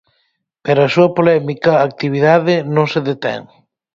[0.65, 3.41] Pero a súa polémica actividade non se detén.